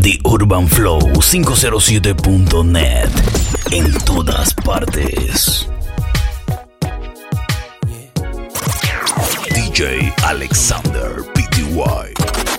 [0.00, 3.10] The Urban Flow 507.net.
[3.70, 5.68] En todas partes.
[9.54, 12.51] DJ Alexander PTY.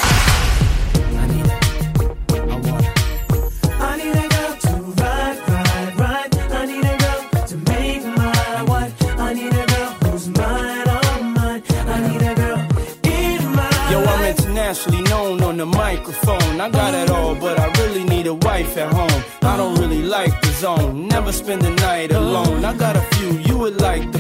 [16.64, 19.22] I got it all, but I really need a wife at home.
[19.42, 21.10] I don't really like the zone.
[21.10, 22.64] Never spend the night alone.
[22.64, 24.20] I got a few you would like the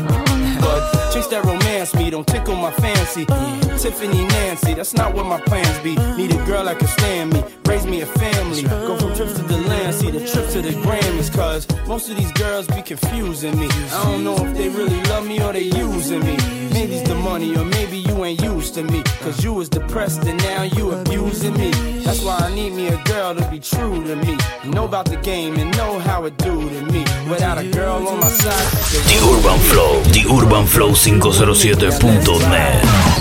[0.59, 1.62] but chicks that romance
[1.95, 3.25] me don't tickle my fancy.
[3.77, 5.95] Tiffany Nancy, that's not what my plans be.
[6.17, 8.63] Need a girl that can stand me, raise me a family.
[8.63, 11.33] Go from trips to the land, see the trip to the Grammys.
[11.33, 13.67] Cause most of these girls be confusing me.
[13.91, 16.37] I don't know if they really love me or they using me.
[16.71, 19.03] Maybe it's the money or maybe you ain't used to me.
[19.21, 21.71] Cause you was depressed and now you abusing me.
[22.03, 24.37] That's why I need me a girl to be true to me.
[24.65, 26.99] Know about the game and know how it do to me.
[27.29, 28.67] Without a girl on my side,
[29.09, 30.01] The Urban Flow.
[30.15, 31.82] The Urban Flow 507.net.
[31.85, 33.12] I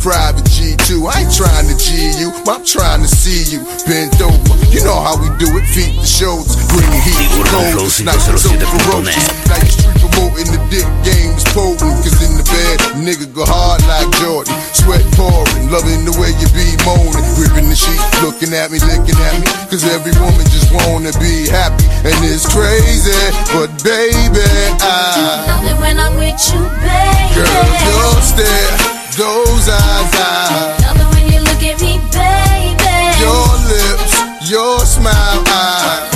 [0.00, 4.56] private G2 I ain't trying to G you, I'm trying to see you Bent over,
[4.72, 7.86] you know how we do it Feet to shoulders, bring heat The Urban cold, Flow
[7.86, 8.66] it's not so 507.net.
[8.88, 13.28] ferocious Now you street promoting the dick game is potent Cause in the bed, nigga
[13.32, 14.56] go hard like Jordan.
[14.72, 17.22] Sweat pouring, loving the way you be moaning.
[17.36, 19.46] Gripping the sheet, looking at me, licking at me.
[19.68, 23.14] Cause every woman just wanna be happy And it's crazy,
[23.52, 24.42] but baby
[24.80, 27.36] I Love it when I'm with you, baby.
[27.36, 33.00] Girl, your stare, those eyes, eyes Love it when you look at me, baby.
[33.20, 36.09] Your lips, your smile, eyes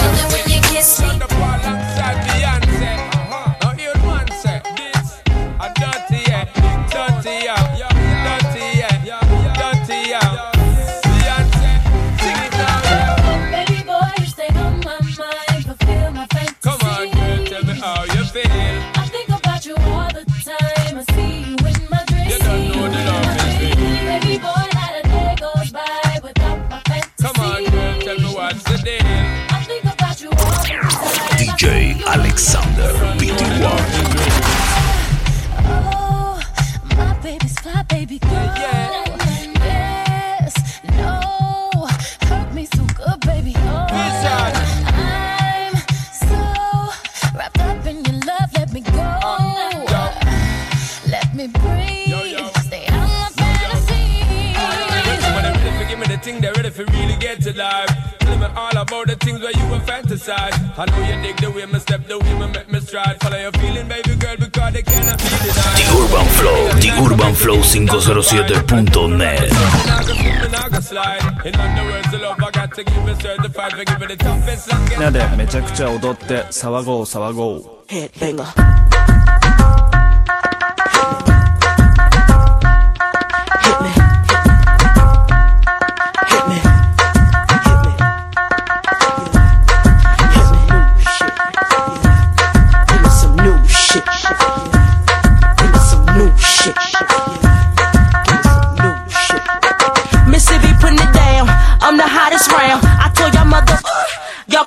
[32.15, 33.81] Alexander PTY.
[35.67, 36.41] Oh,
[36.97, 38.31] my baby's fly, baby girl.
[38.31, 39.05] Yeah.
[39.65, 40.55] Yes,
[40.97, 41.89] no,
[42.29, 43.53] hurt me so good, baby.
[43.57, 45.75] Oh, I'm
[46.13, 46.39] so
[47.37, 48.51] wrapped up in your love.
[48.55, 49.21] Let me go.
[51.11, 52.09] Let me breathe.
[52.09, 52.49] Yo, yo.
[52.63, 54.55] Stay out my fantasy.
[55.35, 57.94] When they ready for give me the thing, they ready for really get to life
[58.94, 60.54] Tell me all about the things where you were fantasize.
[60.78, 63.19] I know you dig the way me step, the way me make me stride.
[63.22, 65.90] Follow your feeling, baby girl, because they cannot be The denied.
[65.98, 66.69] Urban Flow.
[66.78, 69.51] The Urban Flow 507.net.
[71.46, 74.69] In other words, the love I got to give it certified for giving the toughest
[74.69, 74.80] song.
[74.90, 79.12] みんなでめちゃくちゃ踊って騒ごう騒ごう Headbanger.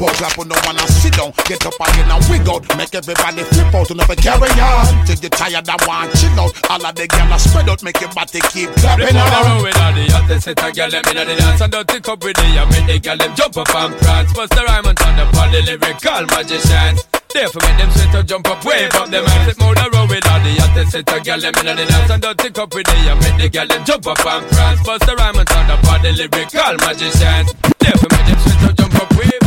[0.00, 1.32] jump clap on the one and sit down.
[1.44, 2.60] Get up again and wiggle.
[2.76, 4.88] Make everybody flip out and never carry on.
[5.04, 6.52] Till you tired and want chill out.
[6.72, 9.92] All of the gyal spread out, make your body keep clapping on the with all
[9.92, 12.64] the hottest set a girl them inna the dance and think cup with the I
[12.72, 14.32] make the girl them jump up and prance.
[14.32, 17.00] Bust the rhyme and turn up all the lyrical magicians.
[17.30, 19.54] Therefore make them sweat to jump up, wave up them hands.
[19.54, 22.10] Flip on the road with all the hottest set of girl them inna the dance
[22.10, 24.80] and dirty cup with the I make the girl them jump up and prance.
[24.80, 27.48] Bust the rhyme and turn up all the lyrical magicians.
[27.76, 29.39] Therefore make them sweat to jump up, wave.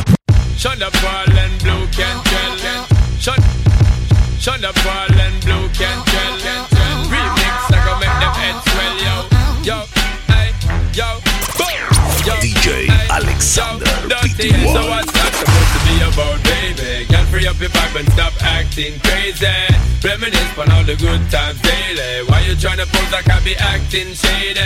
[0.57, 2.85] Shut up, Paul and Blue can tell.
[3.19, 3.39] Shut,
[4.39, 6.33] shut up, Paul and Blue can tell.
[7.09, 9.15] Remix, I go make them heads swell, yo,
[9.63, 9.85] yo,
[10.27, 10.53] hey,
[10.93, 11.22] yo.
[12.63, 14.71] DJ hey, Alexander yo, dirty, PTY.
[14.71, 17.03] So what's that supposed to be about, baby?
[17.11, 19.51] Can free up your vibe and stop acting crazy.
[19.99, 22.23] Reminisce on all the good times daily.
[22.31, 24.63] Why you tryna pose like I be acting shady?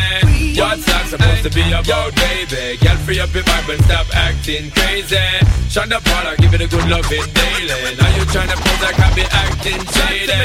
[0.61, 2.77] What's that supposed to be about, baby?
[2.77, 5.17] Can free up your vibe and stop acting crazy.
[5.65, 7.97] Shonda Paula, give it a good loving daily.
[7.97, 10.37] Now you tryna pose like I be acting shady.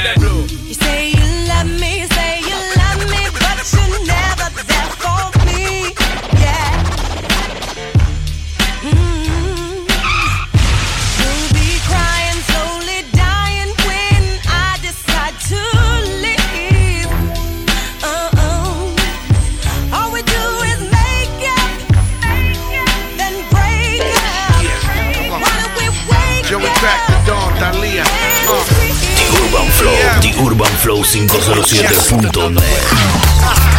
[0.65, 5.21] You say you love me, you say you love me, but you're never there for
[5.37, 5.42] me.
[30.93, 33.72] flow507.net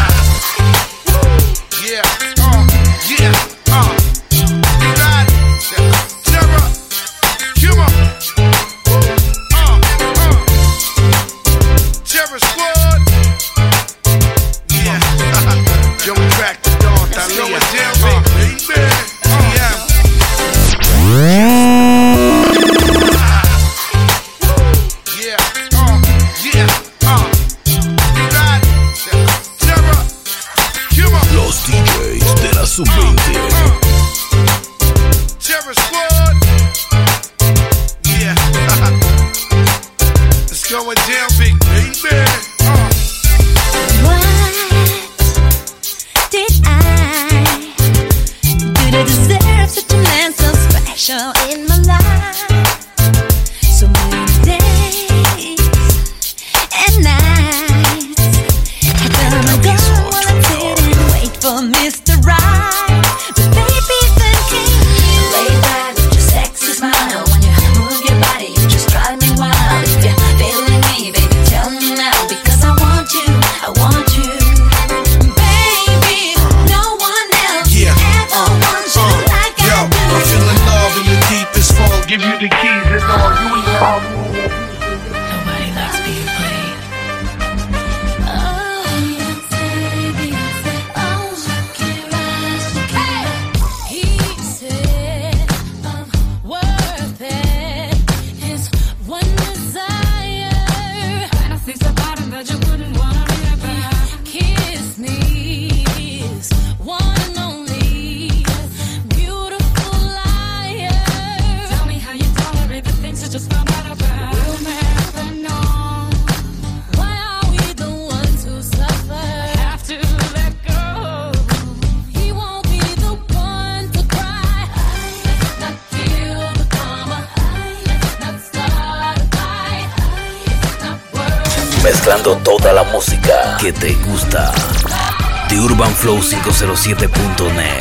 [136.85, 137.81] 507.net.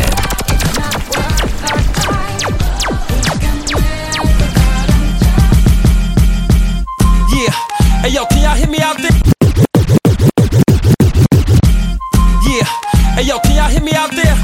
[7.35, 7.51] Yeah.
[7.99, 9.11] Hey yo, can y'all hear me out there?
[12.47, 12.63] Yeah.
[13.15, 14.37] Hey yo, can y'all hear me out there?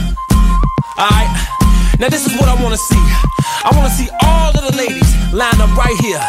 [1.00, 1.30] Alright.
[1.98, 3.00] Now this is what I wanna see.
[3.64, 6.20] I wanna see all of the ladies line up right here.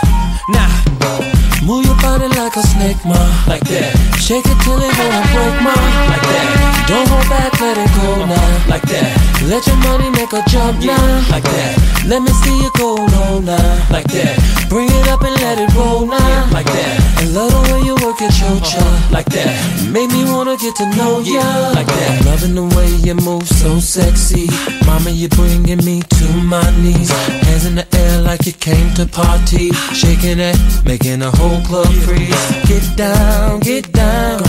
[0.50, 1.39] Now.
[1.62, 3.20] Move your body like a snake, ma.
[3.46, 3.92] Like that.
[4.18, 5.74] Shake it till it wanna break, ma.
[6.08, 6.86] Like that.
[6.88, 8.68] Don't hold back, let it go now.
[8.68, 9.10] Like that.
[9.44, 10.96] Let your money make a jump Yeah.
[10.96, 11.30] now.
[11.30, 11.76] Like that.
[12.06, 13.78] Let me see you go low now.
[13.90, 14.34] Like that.
[14.68, 16.48] Bring it up and let it roll now.
[16.50, 16.96] Like that.
[17.20, 19.12] I love the way you work at your job.
[19.12, 19.52] Like that.
[19.92, 21.40] Make me wanna get to know ya.
[21.40, 22.20] Yeah, like that.
[22.20, 24.48] I'm loving the way you move so sexy.
[24.86, 27.10] Mama, you're bringing me to my knees.
[27.46, 29.70] Hands in the air like you came to party.
[29.94, 32.46] Shaking it, making the whole club freeze.
[32.66, 34.42] Get down, get down.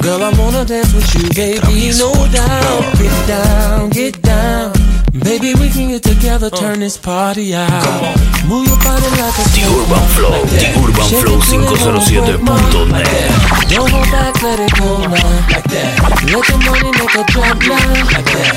[0.00, 2.96] Girl, I wanna dance with you, baby, no doubt.
[2.98, 4.72] Get down, get down.
[5.12, 8.16] Baby, we can get together, turn this party out.
[8.46, 13.30] Move your body like a The Urban Flow, The Urban Flow 507.net.
[13.70, 15.48] Don't hold back, let it go now.
[15.50, 15.98] Like that.
[16.32, 18.04] Let the money make a drop now.
[18.14, 18.54] Like that.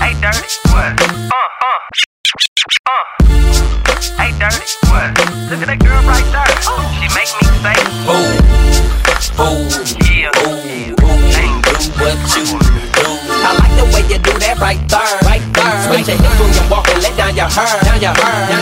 [0.00, 1.00] Hey, dirty, what?
[1.00, 1.48] Uh, uh,
[2.86, 3.31] uh.
[4.52, 5.08] Hey, what?
[5.50, 6.52] Look at that girl right there.
[6.98, 7.76] She make me say,
[8.08, 8.36] Oh.
[9.38, 9.64] Oh.
[10.06, 10.60] yeah, Oh.
[10.68, 13.10] ain't Do what you do.
[13.42, 15.76] I like the way you do that right there, right there.
[15.90, 18.38] Switch your hips when you walk and let down your hair, down your hair.
[18.54, 18.61] I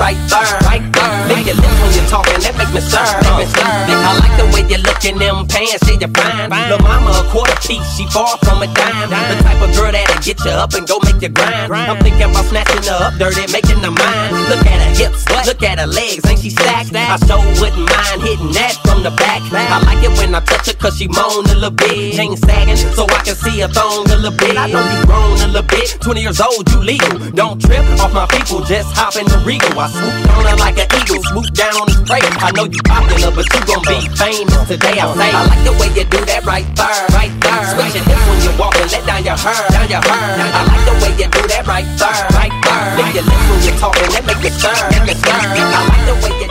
[0.00, 1.16] right there, right there.
[1.28, 3.68] Lick your lips when you're talking, that make me stir, make me stir.
[3.68, 6.48] I like the way you look in them pants, see you fine.
[6.48, 9.12] Lil' mama a quarter piece, she far from a dime.
[9.12, 11.68] The type of girl that'll get you up and go make you grind.
[11.70, 14.32] I'm thinking about snatching her up dirty, making her mine.
[14.48, 16.96] Look at her hips, look at her legs, ain't she stacked?
[16.96, 19.44] I sure wouldn't mind hitting that from the back.
[19.52, 22.16] I like it when I touch her cause she moan a little bit.
[22.16, 24.56] Chain sagging so I can see her thong a little bit.
[24.56, 26.00] I know you grown a little bit.
[26.00, 27.18] 20 years old, you legal.
[27.36, 29.78] Don't trip off my people, just hop in the regal.
[29.78, 32.22] I swoop on her like an eagle, swoop down on the spray.
[32.22, 34.96] I know you popular, but you gon' be famous today.
[34.98, 37.62] I say, I like the way you do that right there, right there.
[37.74, 40.18] Switch your hips when you walk and let down your hair, down your hair.
[40.54, 42.86] I like the way you do that right there, right there.
[42.96, 45.34] Lick your lips when you talking, that make me stir, make me stir.
[45.34, 46.48] I like the way you.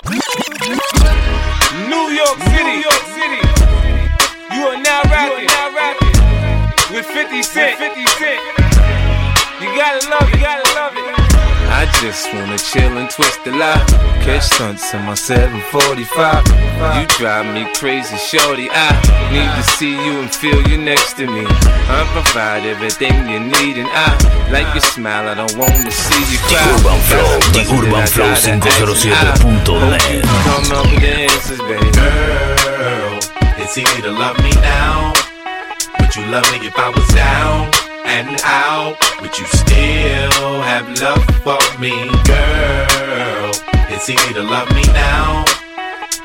[1.90, 2.76] New York City.
[2.76, 3.42] New York City.
[4.54, 5.48] You are now rapping.
[5.48, 6.16] now rapping
[6.94, 7.78] with 50 Cent.
[7.78, 8.69] 50 Cent.
[9.60, 10.36] You gotta love it.
[10.36, 11.16] You gotta love it.
[11.68, 13.80] I just wanna chill and twist the lot.
[14.24, 16.48] Catch stunts in my 745.
[16.96, 18.70] You drive me crazy, shorty.
[18.72, 18.88] I
[19.32, 21.44] need to see you and feel you next to me.
[21.46, 24.16] I provide everything you need, and I
[24.52, 25.28] like your smile.
[25.28, 26.64] I don't wanna see you cry.
[26.64, 26.88] The cry.
[26.88, 29.12] Urban Flow, That's The a question Urban I Flow gotta ask you.
[29.12, 30.02] I 507.net.
[30.02, 31.92] hope you Come up with the answers, baby.
[32.00, 33.20] Girl,
[33.60, 35.12] it's easy to love me now.
[36.00, 38.98] Would you love me if I was down and out?
[39.22, 41.94] Would you still have love for me,
[42.26, 43.52] girl?
[43.94, 45.46] It's easy to love me now.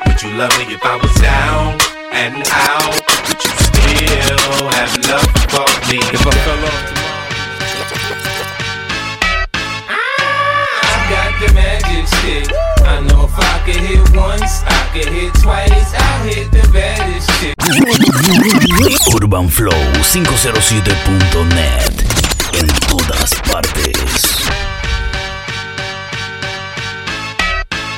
[0.07, 1.79] Would you love me if I was down
[2.13, 2.95] and out?
[3.29, 5.99] Would you still have love for me?
[6.17, 7.25] If I fell off tomorrow.
[9.91, 12.74] Ah, I got the magic stick.
[12.85, 15.95] I know if I could hit once, I could hit twice.
[15.95, 17.55] I'll hit the baddest chick.
[19.17, 22.05] Urban Flow 507.net.
[22.53, 24.45] En todas partes.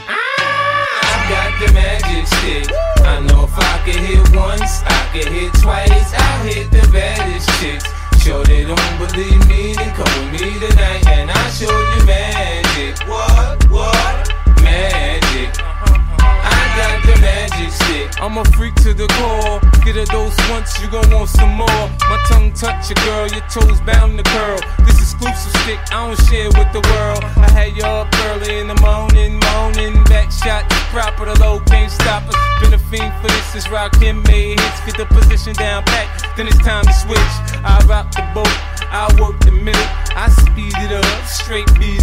[0.09, 2.69] I got the magic stick.
[3.05, 6.15] I know if I could hit once, I could hit twice.
[6.15, 7.85] I'll hit the baddest chicks.
[8.23, 12.99] Sure they don't believe me, then come with me tonight and I'll show you magic.
[13.09, 13.65] What?
[13.71, 14.33] What?
[14.63, 15.51] Magic.
[15.59, 18.23] I got the magic stick.
[18.23, 19.61] I'm a freak to the core.
[19.85, 21.85] Get a dose once, you gon' want some more.
[22.11, 24.59] My tongue touch your girl, your toes bound to curl.
[24.85, 27.23] This exclusive stick, I don't share with the world.
[27.39, 30.03] I had you up early in the morning, moaning.
[30.05, 32.35] Back shot, proper, the low can't stop us.
[32.61, 34.81] Been a fiend for this, is rock him made hits.
[34.87, 37.35] Get the position down pat, then it's time to switch.
[37.63, 38.57] I rock the boat,
[38.91, 39.89] I work the middle.
[40.17, 41.96] I speed it up, straight beat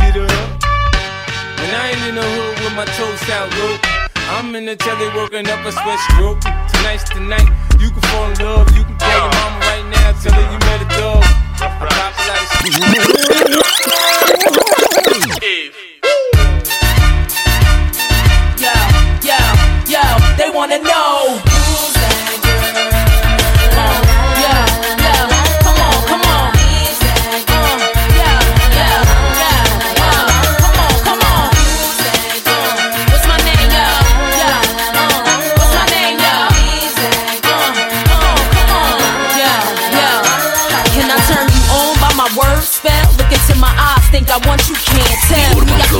[2.76, 3.78] with my toes out low,
[4.34, 6.42] I'm in the telly working up a sweat stroke.
[6.42, 7.50] Tonight's the night.
[7.80, 8.76] You can fall in love.
[8.76, 9.38] You can call your oh.
[9.38, 10.12] mama right now.
[10.22, 11.24] Tell her you met a dog.
[11.62, 12.50] I pop it like
[18.64, 18.74] Yo,
[19.30, 19.38] yo,
[19.88, 20.04] yo,
[20.38, 21.53] they wanna know.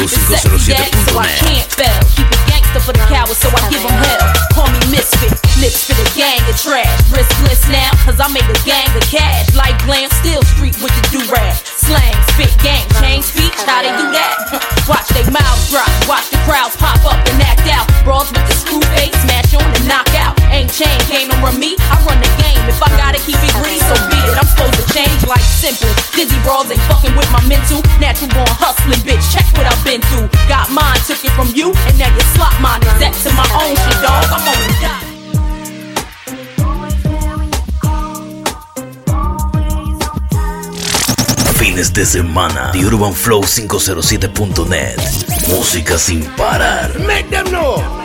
[0.04, 0.92] 507.net.
[1.08, 2.00] So I can't fail.
[2.12, 4.20] Keep it gangster for the cowards, so I give them hell.
[4.52, 5.32] Call me misfit,
[5.64, 6.92] lips for the gang of trash.
[7.08, 9.56] Riskless now, cause I made a gang of cash.
[9.56, 11.56] Like glam, still street with the do-rag.
[11.64, 14.84] Slang, spit, gang, change speech, how they do that?
[14.92, 17.88] watch they mouths drop, watch the crowds pop up and act out.
[18.04, 20.36] Brawls with the screw face, smash on and knock out.
[20.52, 21.80] Ain't chain game on me,
[25.24, 25.94] supposed to like simple.
[26.16, 27.82] Dizzy brawls ain't fucking with my mental.
[28.00, 29.24] Natural born hustling, bitch.
[29.32, 30.30] Check what I've been through.
[30.48, 32.82] Got mine, took it from you, and now you slot mine.
[32.82, 34.24] Exact to my own shit, dog.
[34.28, 35.04] I'm on the dot.
[41.58, 42.72] Fines de semana.
[42.74, 45.00] The Urban Flow 507.net.
[45.48, 46.92] Música sin parar.
[47.00, 48.03] Make them know.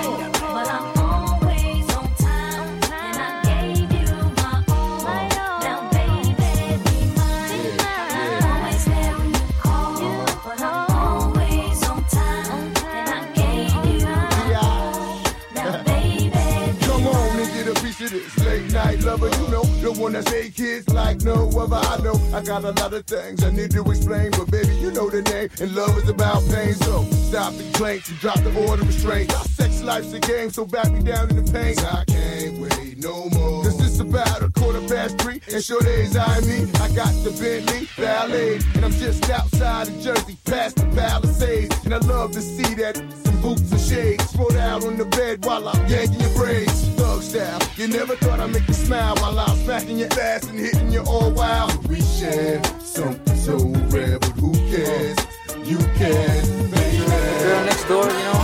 [20.13, 21.77] That say kids like no other.
[21.77, 24.91] I know I got a lot of things I need to explain, but baby, you
[24.91, 25.49] know the name.
[25.61, 29.35] And love is about pain, so stop the complaints and drop the order of restraint.
[29.35, 31.83] Our sex life's a game, so back me down in the paint.
[31.85, 33.65] I can't wait no more.
[33.65, 36.71] Cause it's about a quarter past three, and sure days I me.
[36.81, 41.75] I got the Bentley Ballet, and I'm just outside of Jersey, past the Palisades.
[41.85, 45.45] And I love to see that some boots and shades spread out on the bed
[45.45, 46.98] while I'm yanking your braids.
[47.19, 50.59] Thug style, you never thought I'd make you smile while I'm smacking your ass and
[50.59, 51.75] hitting you all wild.
[51.89, 53.57] We share something so
[53.91, 55.19] rare, but who cares?
[55.65, 56.99] You can, baby.
[57.43, 58.39] Girl next door, you know.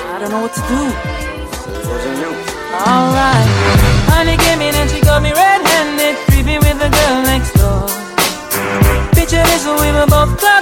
[0.00, 0.82] I don't know what to do.
[1.88, 2.32] Wasn't you?
[2.72, 3.48] Alright.
[4.08, 7.84] Honey came in and she got me red-handed, creepy with the girl next door.
[9.12, 10.57] Picture this, we were both caught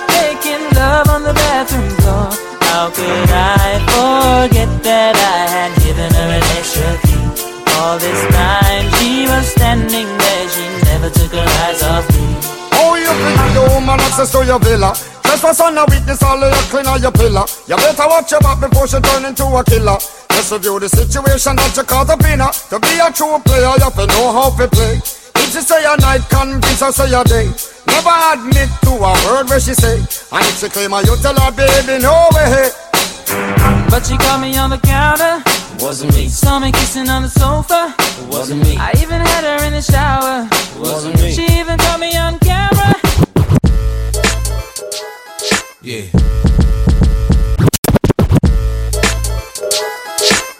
[14.16, 14.96] access to your villa?
[15.28, 17.44] Trespass on a witness, all of your clean on your pillar.
[17.68, 20.00] You better watch your back before she turn into a killer.
[20.32, 22.48] Just review the situation that you caught up in her.
[22.72, 24.96] To be a true player, you have to know how to play.
[25.36, 27.52] If she say a night, convince her say a day.
[27.92, 30.00] Never admit to a word where she say.
[30.00, 32.72] And if she claim her, you tell her, baby, no way.
[33.92, 35.44] But she caught me on the counter.
[35.84, 36.28] Wasn't me.
[36.32, 37.92] Saw me kissing on the sofa.
[38.00, 38.80] It wasn't me.
[38.80, 40.48] I even had her in the shower.
[40.48, 41.36] It wasn't me.
[41.36, 42.38] She even caught me on
[45.86, 46.02] Yeah.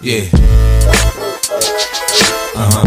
[0.00, 0.22] Yeah.
[2.54, 2.86] Uh huh.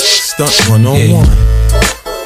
[0.00, 1.83] Stunt one on one.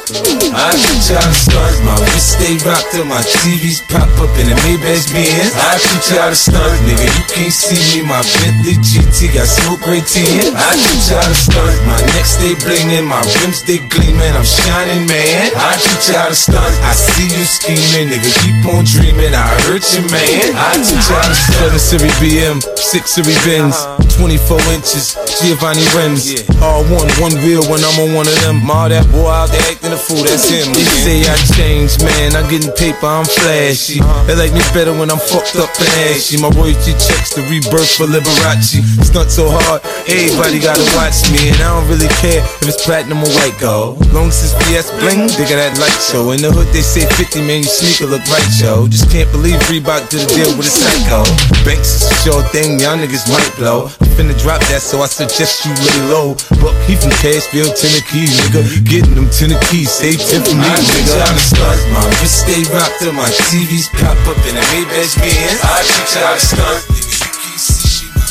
[0.09, 4.33] I teach you how to stunt, my wrist stay rocked till my TVs pop up
[4.41, 5.53] in the Maybach Benz.
[5.53, 7.05] I shoot you how to stunt, nigga.
[7.05, 10.57] You can't see me, my Bentley GT got smoke gray tin.
[10.57, 14.41] I teach you how to stunt, my neck stay blingin', my rims they gleamin', I'm
[14.41, 15.53] shining, man.
[15.53, 16.73] I teach you how to stunt.
[16.81, 18.33] I see you scheming, nigga.
[18.41, 20.57] Keep on dreaming, I hurt you, man.
[20.57, 21.77] I teach you how to stunt.
[21.77, 23.77] 7 Series BM, 6 Series Benz,
[24.17, 26.33] 24 inches, Giovanni rims.
[26.65, 28.65] All one, one wheel when I'm on one of them.
[28.65, 30.71] All that boy out there acting that's him.
[30.73, 32.35] They say I changed, man.
[32.35, 33.99] I'm getting paper, I'm flashy.
[34.25, 36.39] They like me better when I'm fucked up and ashy.
[36.39, 38.79] My royalty checks the rebirth for Liberace.
[39.03, 41.51] Stunt so hard, everybody gotta watch me.
[41.51, 43.99] And I don't really care if it's platinum or white gold.
[44.13, 46.31] Long it's BS bling, they got that light show.
[46.31, 48.87] In the hood, they say 50, man, your sneaker look right, yo.
[48.87, 51.25] Just can't believe Reebok did a deal with a psycho.
[51.65, 53.91] Banks is a sure thing, y'all niggas might blow.
[53.99, 56.37] I'm finna drop that, so I suggest you lay low.
[56.61, 58.61] But he from Cashville, Tennessee, nigga.
[58.85, 61.17] Getting them Tennessee, 10 for me, nigga.
[61.17, 65.17] I'm a stunt, my wrist stay rocked till my TVs pop up in a Maybach
[65.17, 65.59] Benz.
[65.65, 67.09] I you how to stunt, nigga.
[67.09, 68.29] You can't see me, my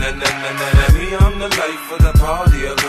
[0.00, 2.83] Nah, nah, nah, nah, nah, me, I'm the life of the party.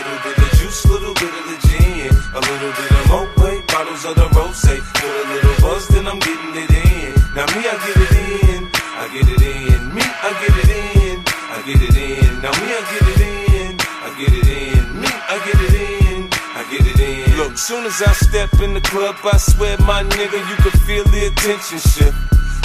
[17.66, 21.26] Soon as I step in the club, I swear, my nigga, you can feel the
[21.26, 22.14] attention shift.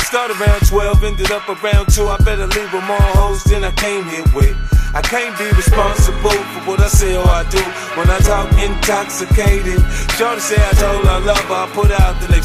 [0.05, 2.05] Start around 12, ended up around 2.
[2.05, 4.53] I better leave with more hoes than I came here with.
[4.93, 7.63] I can't be responsible for what I say or I do
[7.97, 9.81] when I talk intoxicated.
[10.19, 11.65] Shorty say I told her I love her.
[11.65, 12.00] I put out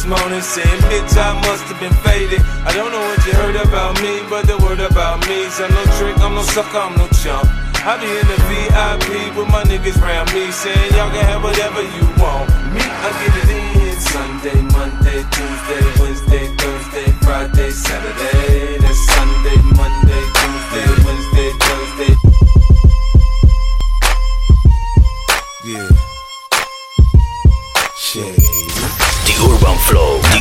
[0.07, 2.41] morning saying, bitch, I must have been faded.
[2.63, 5.71] I don't know what you heard about me, but the word about me is I'm
[5.71, 7.47] no trick, I'm no sucker, I'm no chump.
[7.83, 11.83] I be in the VIP with my niggas round me saying y'all can have whatever
[11.83, 12.47] you want.
[12.75, 18.86] Me, I get it in Sunday, Monday, Tuesday, Wednesday, Thursday, Friday, Saturday.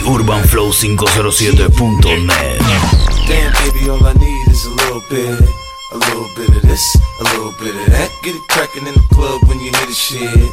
[0.05, 2.61] UrbanFlow507.net.
[3.25, 5.49] Damn, baby, all I need is a little bit.
[5.93, 8.11] A little bit of this, a little bit of that.
[8.21, 8.41] Get it
[8.77, 10.51] in the club when you hear the shit.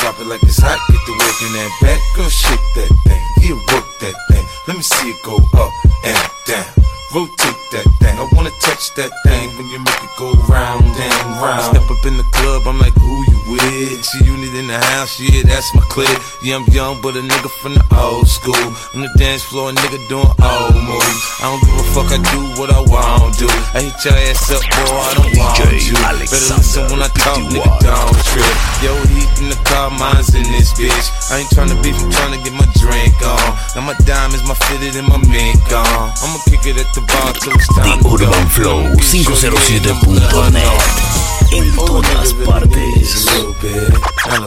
[0.00, 2.00] Drop it like it's hot, get the work in that back.
[2.16, 4.46] Girl, shake that thing, yeah, work that thing.
[4.68, 5.72] Let me see it go up
[6.04, 6.64] and down.
[7.12, 7.53] Rotate
[8.84, 11.72] I that thing when you make it go round and round.
[11.72, 14.04] Step up in the club, I'm like, who you with?
[14.04, 16.12] She unit in the house, yeah, that's my clip.
[16.44, 18.60] Yeah, I'm young, but a nigga from the old school.
[18.92, 21.20] On the dance floor, a nigga doing old moves.
[21.40, 23.48] I don't give a fuck, I do what I want to.
[23.72, 25.96] I hit your ass up, boy, I don't want you.
[25.96, 28.56] Better listen when I talk, nigga, don't trip.
[28.84, 31.08] Yo, heat in the car, mine's in this bitch.
[31.32, 33.48] I ain't tryna beef, I'm tryna get my drink on.
[33.72, 36.12] Now my diamonds, my fitted, and my mink on.
[36.20, 38.73] I'ma kick it at the bar till it's time to go.
[38.74, 40.64] Urban Flow 507.net.
[41.52, 43.26] En todas partes.
[44.26, 44.38] A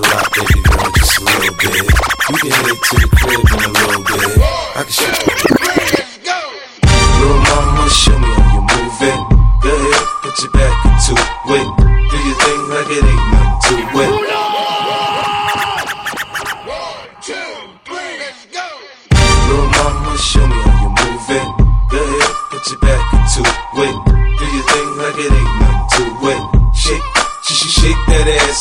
[4.83, 5.56] little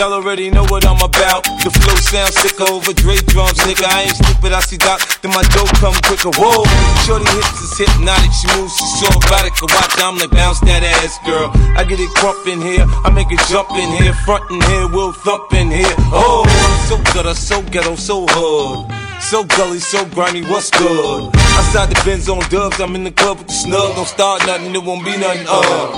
[0.00, 1.44] Y'all already know what I'm about.
[1.60, 3.84] The flow sounds sicker over Dre drums, nigga.
[3.84, 6.32] I ain't stupid, I see Doc, then my dough come quicker.
[6.40, 6.64] Whoa,
[7.04, 9.52] shorty hips is hypnotic, she moves, she's so erotic.
[9.60, 11.52] Watch, I'm like bounce that ass, girl.
[11.76, 14.88] I get it crump in here, I make it jump in here, front in here,
[14.88, 15.92] we'll thump in here.
[16.16, 16.48] Oh,
[16.88, 18.88] so gutter, so ghetto, so hood.
[19.20, 21.28] So gully, so grimy, what's good?
[21.60, 24.00] Outside the Benz on dubs, I'm in the club with the snug.
[24.00, 25.92] Don't start nothing, it won't be nothing, uh.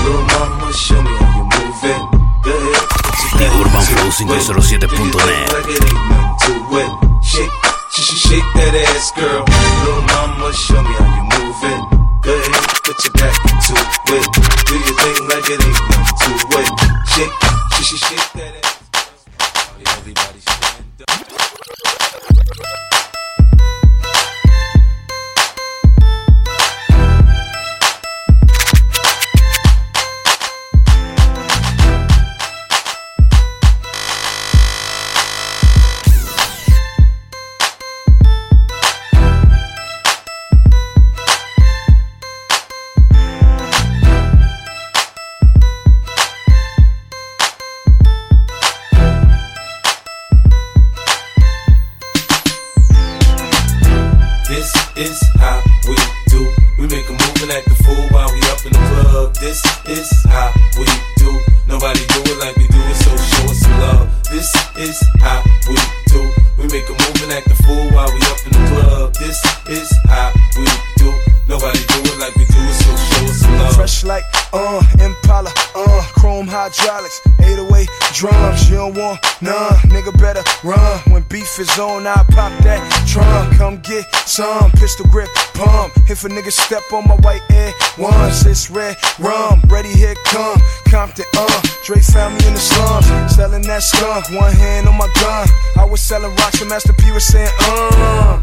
[0.00, 1.33] Little mama, show me
[3.34, 3.50] ahead.
[3.50, 5.52] The Urban Flow 507.net.
[5.52, 6.90] Like it ain't nothing to it.
[7.24, 7.50] Shake,
[7.90, 9.42] sh- sh- shake that ass, girl.
[9.44, 11.82] Little mama, show me how you move it.
[12.24, 13.33] Go ahead, put your back
[86.24, 89.60] A nigga step on my white air once, it's red rum.
[89.68, 90.56] Ready, here come
[90.88, 91.60] Compton, uh.
[91.84, 94.30] Dre found me in the slums, selling that skunk.
[94.32, 95.46] One hand on my gun.
[95.76, 98.40] I was selling rocks, and Master P was saying, uh.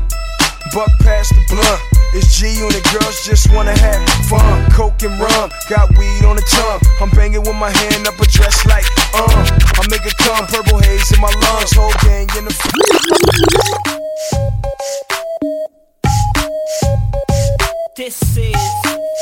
[0.76, 1.82] Buck past the blunt.
[2.14, 4.70] It's G unit girls just wanna have fun.
[4.70, 6.82] Coke and rum, got weed on the tongue.
[7.02, 8.86] I'm banging with my hand up a dress like
[9.18, 9.26] uh.
[9.26, 11.74] I make it come, purple haze in my lungs.
[11.74, 12.54] Whole gang in the
[18.02, 18.52] this is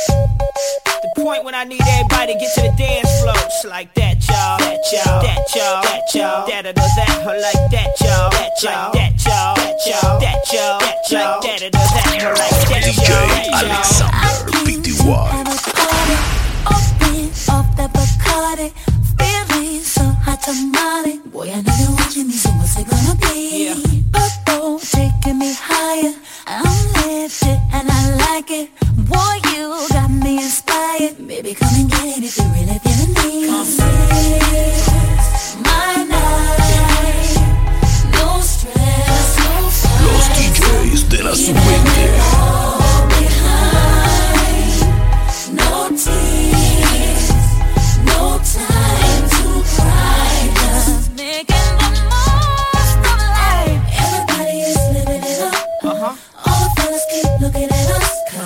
[0.08, 3.36] the point when I need everybody to get to the dance floor.
[3.36, 4.56] It's like that, y'all.
[4.56, 5.20] That, y'all.
[5.20, 5.84] That, y'all.
[5.84, 6.48] That, y'all.
[6.48, 8.32] That, or that, or like that, y'all.
[8.32, 8.94] That, y'all.
[8.96, 9.56] That, y'all.
[9.60, 10.20] That, y'all.
[10.24, 10.80] That, y'all.
[10.80, 11.42] That, y'all.
[11.44, 13.28] That, or that, or like that, y'all.
[13.28, 14.16] DJ Alexander
[14.64, 15.28] PTY.
[16.72, 18.72] Open up that Bacardi,
[19.20, 21.20] feeling so hot tamale.
[21.28, 23.59] Boy, I know that what you mean, so what's it gonna be?
[25.40, 26.14] me higher.
[26.46, 28.70] I'm lifted and I like it.
[29.08, 31.16] Boy, you got me inspired.
[31.26, 33.29] Baby, come and get it if you really feeling me.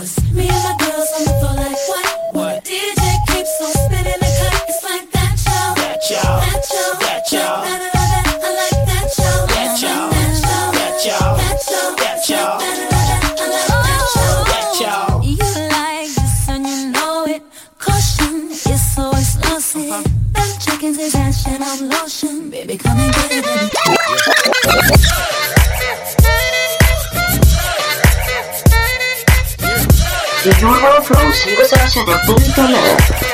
[0.04, 0.34] dance.
[0.34, 0.53] Me
[31.94, 33.33] 者のブートロー。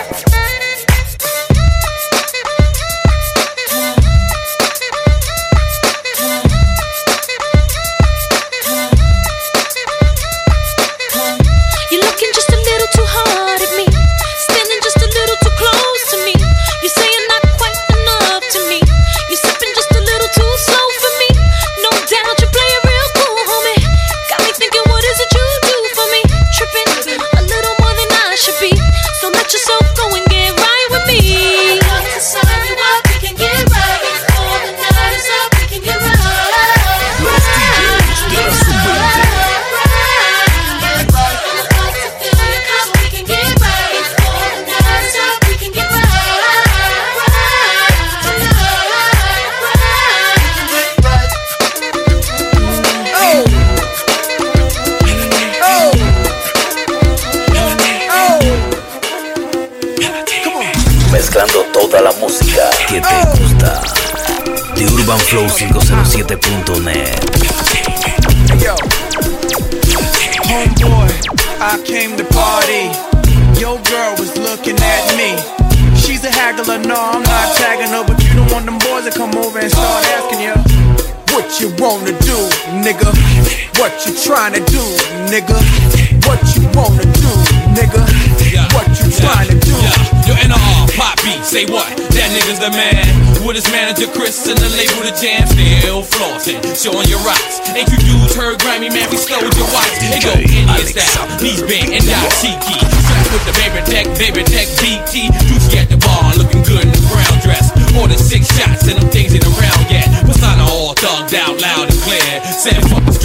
[85.40, 86.28] nigga?
[86.28, 87.32] What you wanna do,
[87.72, 88.04] nigga?
[88.52, 88.68] Yeah.
[88.76, 89.24] What you yeah.
[89.24, 89.72] trying to do?
[89.80, 90.28] Yeah.
[90.28, 91.88] Yo, NR, pop beat, say what?
[92.12, 93.00] That nigga's the man.
[93.46, 97.64] With his manager Chris and the label the jam, still flossing, showing your rocks.
[97.72, 99.08] Ain't you dudes heard Grammy, man?
[99.10, 99.96] We stole your watch.
[100.04, 102.78] Hey, go Indian style, knees bent and die cheeky.
[102.78, 105.32] Trapped with the baby tech, baby tech BT.
[105.48, 107.72] Juicy at the bar, looking good in the brown dress.
[107.96, 110.06] More than six shots and them things in the round yet.
[110.28, 112.44] Persona all thugged out loud and clear.
[112.52, 113.16] Said fuck the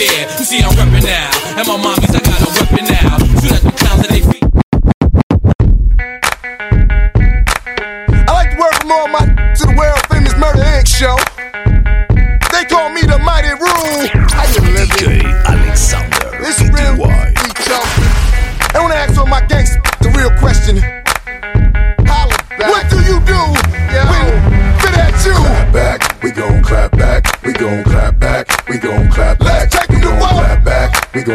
[0.00, 2.19] you see, I'm repping now, and my mommy's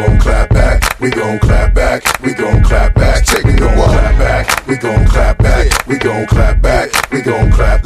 [0.02, 4.66] gon' clap back, we gon' clap back, we gon' clap back, we gon' clap back,
[4.66, 7.85] we gon' clap back, we gon' clap back, we gon' clap back.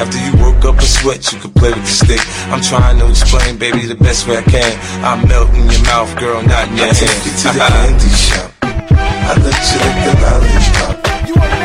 [0.00, 2.22] After you woke up a sweat, you could play with the stick.
[2.52, 4.72] I'm trying to explain, baby, the best way I can.
[5.04, 8.10] I melt in your mouth, girl, not in your I take you to the candy
[8.14, 8.52] shop.
[8.62, 10.94] I let you lick the lollipop.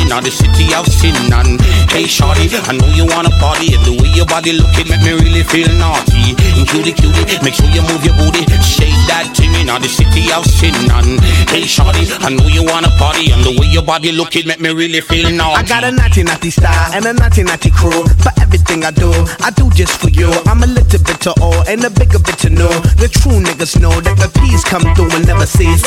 [0.08, 1.14] in the city of sin.
[1.32, 1.60] And
[1.92, 3.74] hey, shorty, I know you wanna party.
[3.74, 6.32] And the way your body looking make me really feel naughty.
[6.56, 8.44] And cutie, cutie, make sure you move your booty.
[8.64, 10.74] Shake that thing in the city of sin.
[10.90, 11.20] And
[11.52, 13.30] hey, shorty, I know you wanna party.
[13.32, 15.60] And the way your body looking make me really feel naughty.
[15.60, 18.04] I got a naughty naughty style and a naughty naughty crew.
[18.24, 19.12] For everything I do,
[19.44, 20.32] I do just for you.
[20.48, 22.72] I'm a little bit to all and a bigger bit to know.
[22.96, 25.84] The true niggas know that the peace come through and never cease.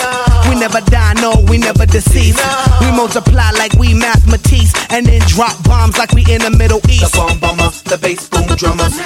[0.49, 2.37] We never die, no, we never decease.
[2.81, 7.11] We multiply like we mathematics and then drop bombs like we in the Middle East.
[7.11, 8.99] The bomb bomber, the bass boom drummers.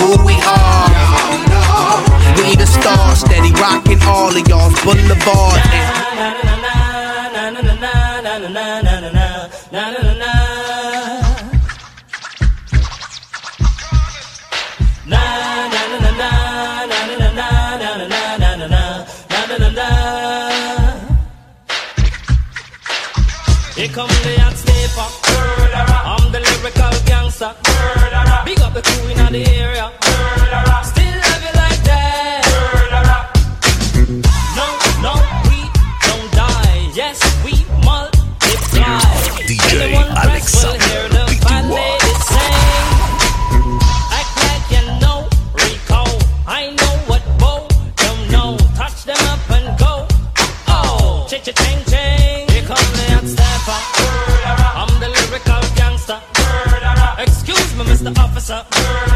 [0.00, 0.88] Who we are.
[2.40, 6.55] We the stars, steady rocking all of y'all's boulevard.
[23.96, 25.08] Come the hot stepper.
[26.12, 27.52] I'm the lyrical gangster.
[27.64, 28.44] Murderer.
[28.44, 29.88] Big up the crew in the area.
[30.04, 30.80] Murderer.
[30.84, 32.44] Still love you like that.
[32.76, 33.22] Murderer.
[34.58, 34.66] No,
[35.00, 35.14] no,
[35.48, 35.64] we
[36.04, 36.92] don't die.
[36.92, 39.00] Yes, we multiply.
[39.48, 40.12] DJ Anyone
[58.46, 58.64] Mr.
[58.70, 59.15] Officer.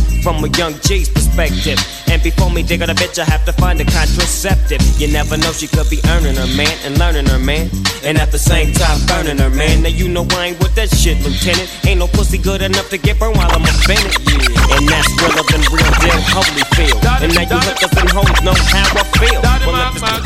[0.21, 1.79] from a young G's perspective.
[2.07, 4.81] And before me dig on a bitch, I have to find a contraceptive.
[4.99, 7.69] You never know, she could be earning her man and learning her man.
[8.03, 9.83] And at the same time, burning her man.
[9.83, 11.69] Now you know I ain't with that shit, Lieutenant.
[11.85, 14.13] Ain't no pussy good enough to get burned while I'm offended.
[14.27, 14.75] Yeah.
[14.77, 16.99] And that's realer than real deal Holyfield.
[17.23, 19.41] And now you hookers and hoes know how I feel.
[19.41, 20.21] Well, if it's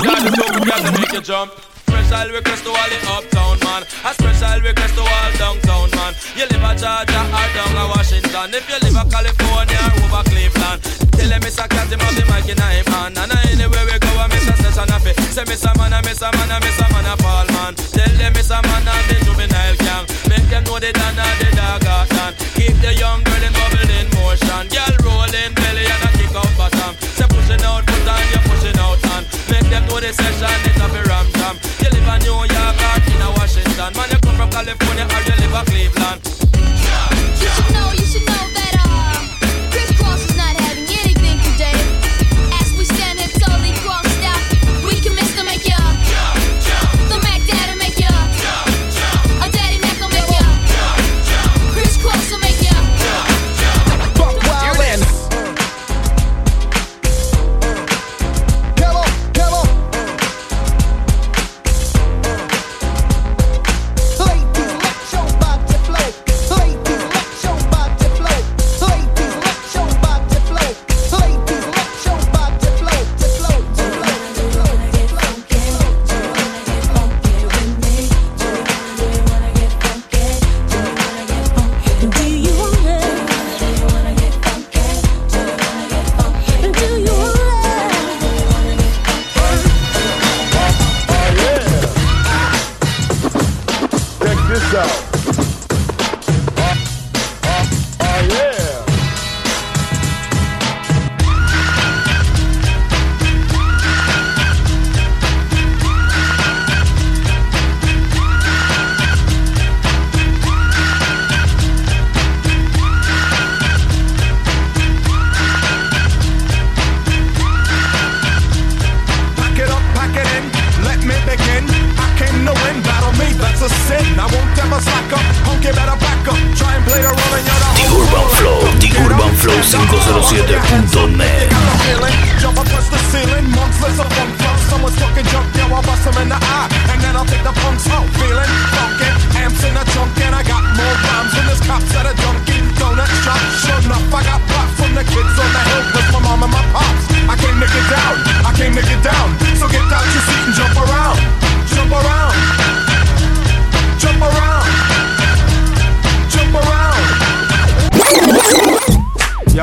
[2.05, 3.81] Special request to all the uptown man.
[4.05, 6.13] A special request to all downtown man.
[6.37, 8.53] You live at Georgia or down at Washington.
[8.53, 10.85] If you live at California or over Cleveland
[11.17, 11.65] Tell them Mr.
[11.65, 13.17] Cat him the mic in him hand.
[13.17, 15.17] And anywhere we go I miss a session of it.
[15.33, 15.73] Say Mr.
[15.81, 17.73] Man I miss a man I miss a man a Paul man.
[17.73, 18.61] Tell them Mr.
[18.61, 20.05] Man and the juvenile gang.
[20.29, 22.37] Make them know the dan and the dog out done.
[22.53, 24.69] Keep the young girl in bubble in motion.
[24.69, 26.93] Girl rolling belly and a kick out bottom.
[27.17, 29.25] Say pushing out foot and you pushing out hand.
[29.49, 31.74] Make them know the session it a ram jam
[32.05, 33.93] live in New York or in Washington.
[33.95, 36.34] Man you come from California or you live in Cleveland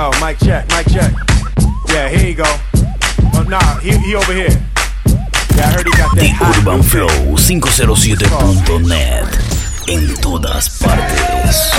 [0.03, 1.13] Yo, mic check, mic check.
[1.87, 2.43] Yeah, here you go.
[3.35, 4.51] Oh, nah, he, he over here.
[5.55, 9.39] Yeah, I heard he got that The hot Urban Flow 507.net.
[9.87, 11.71] En todas partes.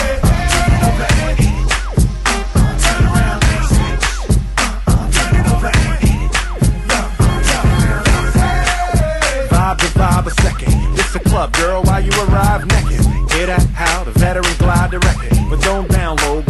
[9.49, 10.73] Vibe to vibe a second.
[10.97, 13.05] It's a club, girl, while you arrive naked.
[13.33, 13.67] Hear that?
[13.73, 15.37] How the veteran glide the record.
[15.49, 16.45] But don't download,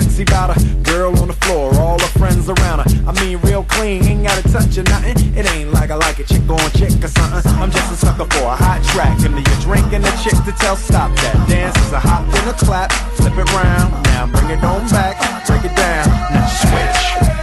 [0.00, 2.88] sexy about a girl on the floor, all her friends around her.
[3.08, 5.16] I mean, real clean, ain't gotta touch or nothing.
[5.36, 7.52] It ain't like I like a chick on chick or something.
[7.58, 9.18] I'm just a sucker for a hot track.
[9.24, 11.48] And you're drinking a chick to tell stop that.
[11.48, 13.92] Dance is a hop and a clap, flip it round.
[14.04, 17.37] Now bring it on back, break it down, now switch.